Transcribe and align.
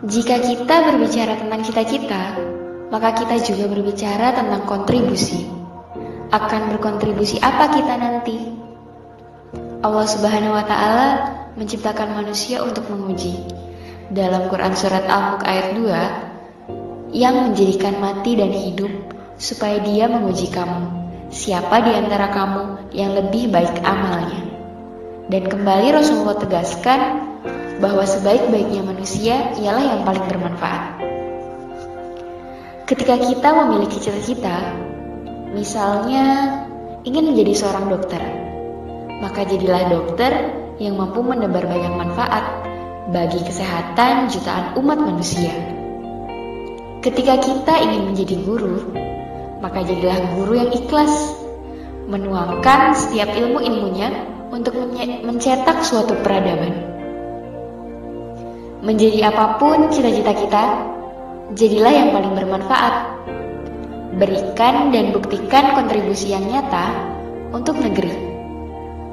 Jika 0.00 0.40
kita 0.40 0.76
berbicara 0.88 1.36
tentang 1.36 1.60
cita-cita, 1.60 2.32
maka 2.88 3.12
kita 3.14 3.36
juga 3.44 3.68
berbicara 3.68 4.32
tentang 4.32 4.66
kontribusi. 4.66 5.46
Akan 6.32 6.72
berkontribusi 6.74 7.36
apa 7.38 7.68
kita 7.68 7.94
nanti? 8.00 8.38
Allah 9.80 10.06
Subhanahu 10.08 10.56
wa 10.56 10.64
taala 10.64 11.08
menciptakan 11.54 12.16
manusia 12.16 12.64
untuk 12.64 12.88
menguji. 12.88 13.38
Dalam 14.10 14.50
Quran 14.50 14.74
surat 14.74 15.06
Al-Mulk 15.06 15.42
ayat 15.46 15.66
2, 15.78 17.14
yang 17.14 17.50
menjadikan 17.50 17.98
mati 17.98 18.38
dan 18.38 18.50
hidup 18.50 18.90
supaya 19.38 19.78
dia 19.82 20.10
menguji 20.10 20.50
kamu. 20.50 20.98
Siapa 21.30 21.86
di 21.86 21.92
antara 21.94 22.32
kamu 22.34 22.90
yang 22.90 23.14
lebih 23.14 23.54
baik 23.54 23.84
amalnya? 23.86 24.42
Dan 25.30 25.46
kembali 25.46 25.94
Rasulullah 25.94 26.38
tegaskan 26.42 27.29
bahwa 27.80 28.04
sebaik-baiknya 28.04 28.84
manusia 28.84 29.56
ialah 29.56 29.80
yang 29.80 30.00
paling 30.04 30.24
bermanfaat. 30.28 31.00
Ketika 32.84 33.16
kita 33.16 33.48
memiliki 33.56 33.96
cita-cita, 33.96 34.76
misalnya 35.56 36.24
ingin 37.08 37.32
menjadi 37.32 37.56
seorang 37.56 37.88
dokter, 37.88 38.20
maka 39.24 39.48
jadilah 39.48 39.88
dokter 39.88 40.32
yang 40.76 41.00
mampu 41.00 41.24
menebar 41.24 41.64
banyak 41.64 41.92
manfaat 41.96 42.44
bagi 43.08 43.40
kesehatan 43.40 44.28
jutaan 44.28 44.76
umat 44.76 45.00
manusia. 45.00 45.52
Ketika 47.00 47.40
kita 47.40 47.74
ingin 47.80 48.12
menjadi 48.12 48.36
guru, 48.44 48.92
maka 49.64 49.80
jadilah 49.80 50.20
guru 50.36 50.52
yang 50.60 50.70
ikhlas, 50.74 51.32
menuangkan 52.10 52.92
setiap 52.92 53.32
ilmu-ilmunya 53.32 54.08
untuk 54.50 54.76
mencetak 55.24 55.80
suatu 55.86 56.18
peradaban. 56.20 56.99
Menjadi 58.80 59.28
apa 59.28 59.60
pun 59.60 59.92
cita-cita 59.92 60.32
kita, 60.32 60.64
jadilah 61.52 61.92
yang 61.92 62.08
paling 62.16 62.32
bermanfaat. 62.32 62.94
Berikan 64.16 64.88
dan 64.88 65.12
buktikan 65.12 65.76
kontribusi 65.76 66.32
yang 66.32 66.48
nyata 66.48 66.88
untuk 67.52 67.76
negeri. 67.76 68.12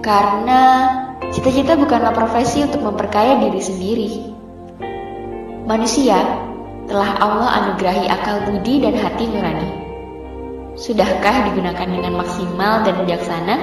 Karena 0.00 0.88
cita-cita 1.28 1.76
bukanlah 1.76 2.16
profesi 2.16 2.64
untuk 2.64 2.80
memperkaya 2.88 3.36
diri 3.36 3.60
sendiri. 3.60 4.10
Manusia 5.68 6.16
telah 6.88 7.20
Allah 7.20 7.48
anugerahi 7.60 8.08
akal 8.08 8.48
budi 8.48 8.80
dan 8.80 8.96
hati 8.96 9.28
nurani. 9.28 9.68
Sudahkah 10.80 11.52
digunakan 11.52 11.84
dengan 11.84 12.16
maksimal 12.16 12.80
dan 12.88 12.96
bijaksana? 13.04 13.56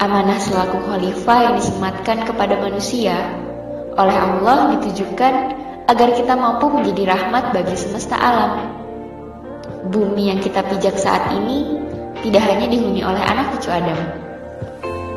Amanah 0.00 0.40
selaku 0.40 0.80
khalifah 0.80 1.52
yang 1.52 1.54
disematkan 1.60 2.24
kepada 2.24 2.56
manusia 2.56 3.45
oleh 3.96 4.16
Allah 4.16 4.76
ditujukan 4.76 5.34
agar 5.88 6.08
kita 6.12 6.34
mampu 6.36 6.68
menjadi 6.68 7.16
rahmat 7.16 7.56
bagi 7.56 7.76
semesta 7.78 8.16
alam. 8.18 8.52
Bumi 9.88 10.34
yang 10.34 10.40
kita 10.42 10.66
pijak 10.66 10.98
saat 10.98 11.32
ini 11.32 11.80
tidak 12.26 12.42
hanya 12.44 12.66
dihuni 12.68 13.00
oleh 13.06 13.22
anak 13.22 13.56
cucu 13.56 13.70
Adam. 13.70 14.00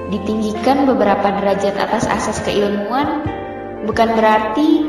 Ditinggikan 0.10 0.90
beberapa 0.90 1.38
derajat 1.42 1.76
atas 1.78 2.06
asas 2.10 2.42
keilmuan 2.46 3.26
bukan 3.86 4.10
berarti 4.14 4.86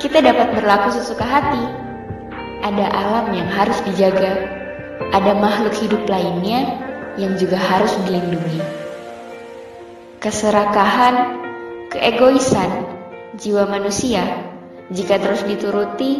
kita 0.00 0.24
dapat 0.24 0.56
berlaku 0.56 0.96
sesuka 0.96 1.24
hati. 1.24 1.64
Ada 2.58 2.90
alam 2.90 3.26
yang 3.38 3.48
harus 3.54 3.78
dijaga, 3.86 4.34
ada 5.14 5.32
makhluk 5.38 5.72
hidup 5.78 6.02
lainnya 6.10 6.74
yang 7.14 7.38
juga 7.38 7.54
harus 7.54 7.94
dilindungi. 8.02 8.60
Keserakahan, 10.18 11.38
keegoisan, 11.94 12.97
jiwa 13.38 13.70
manusia, 13.70 14.26
jika 14.90 15.22
terus 15.22 15.46
dituruti, 15.46 16.18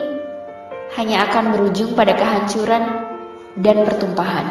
hanya 0.94 1.27
akan 1.28 1.58
berujung 1.58 1.98
pada 1.98 2.14
kehancuran 2.14 2.83
dan 3.58 3.77
pertumpahan. 3.83 4.47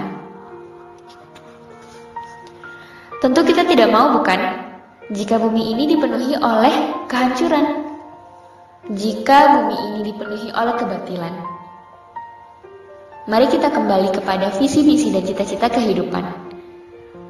Tentu 3.18 3.42
kita 3.48 3.66
tidak 3.66 3.90
mau 3.90 4.14
bukan 4.14 4.68
jika 5.10 5.40
bumi 5.40 5.74
ini 5.74 5.90
dipenuhi 5.96 6.36
oleh 6.38 7.08
kehancuran. 7.10 7.88
Jika 8.88 9.40
bumi 9.58 9.78
ini 9.92 10.00
dipenuhi 10.12 10.52
oleh 10.52 10.76
kebatilan. 10.76 11.34
Mari 13.28 13.48
kita 13.52 13.68
kembali 13.68 14.16
kepada 14.16 14.56
visi 14.56 14.84
misi 14.88 15.12
dan 15.12 15.24
cita-cita 15.24 15.68
kehidupan. 15.68 16.24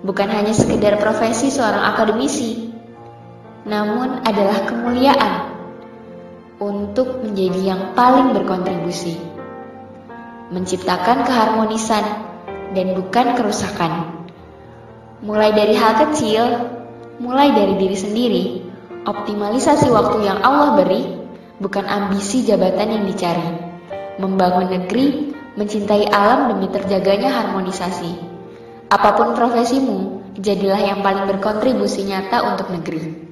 Bukan 0.05 0.29
hanya 0.29 0.53
sekedar 0.53 1.01
profesi 1.01 1.49
seorang 1.49 1.81
akademisi, 1.93 2.66
namun 3.67 4.23
adalah 4.23 4.63
kemuliaan 4.63 5.51
untuk 6.57 7.19
menjadi 7.19 7.75
yang 7.75 7.81
paling 7.93 8.31
berkontribusi, 8.31 9.19
menciptakan 10.55 11.27
keharmonisan 11.27 12.03
dan 12.71 12.95
bukan 12.95 13.35
kerusakan. 13.35 14.23
Mulai 15.19 15.51
dari 15.51 15.75
hal 15.75 16.07
kecil, 16.07 16.43
mulai 17.19 17.51
dari 17.51 17.75
diri 17.75 17.97
sendiri, 17.99 18.43
optimalisasi 19.03 19.91
waktu 19.91 20.23
yang 20.23 20.39
Allah 20.39 20.79
beri 20.79 21.19
bukan 21.59 21.83
ambisi 21.83 22.47
jabatan 22.47 22.87
yang 22.87 23.03
dicari. 23.03 23.67
Membangun 24.17 24.71
negeri, 24.73 25.35
mencintai 25.59 26.09
alam 26.09 26.55
demi 26.55 26.71
terjaganya 26.71 27.29
harmonisasi. 27.29 28.17
Apa 28.89 29.13
pun 29.13 29.35
profesimu, 29.35 30.23
jadilah 30.39 30.79
yang 30.79 31.03
paling 31.03 31.29
berkontribusi 31.29 32.07
nyata 32.07 32.55
untuk 32.55 32.71
negeri. 32.73 33.26